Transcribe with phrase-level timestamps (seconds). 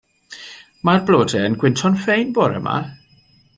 [0.89, 2.77] Ma'r blode yn gwynto'n ffein bore 'ma.